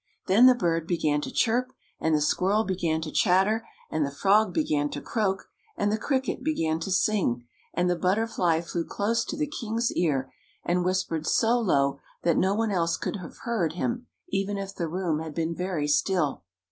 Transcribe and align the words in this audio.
Then 0.25 0.47
the 0.47 0.55
bird 0.55 0.87
began 0.87 1.21
to 1.21 1.31
chirp, 1.31 1.71
and 1.99 2.15
the 2.15 2.21
squirrel 2.21 2.63
began 2.63 3.01
to 3.01 3.11
chatter, 3.11 3.67
and 3.91 4.03
the 4.03 4.09
frog 4.09 4.51
began 4.51 4.89
to 4.89 4.99
croak, 4.99 5.47
and 5.77 5.91
the 5.91 5.97
cricket 5.99 6.43
began 6.43 6.79
to 6.79 6.89
sing, 6.89 7.45
and 7.71 7.87
the 7.87 7.95
butterfly 7.95 8.61
flew 8.61 8.83
close 8.83 9.23
to 9.25 9.37
the 9.37 9.45
king's 9.45 9.91
ear 9.91 10.33
and 10.65 10.83
whispered 10.83 11.27
so 11.27 11.59
low 11.59 11.99
that 12.23 12.35
no 12.35 12.55
one 12.55 12.71
else 12.71 12.97
could 12.97 13.17
have 13.17 13.37
heard 13.43 13.73
him, 13.73 14.07
even 14.29 14.57
if 14.57 14.73
the 14.73 14.89
room 14.89 15.19
had 15.19 15.35
been 15.35 15.53
very 15.53 15.87
still. 15.87 16.45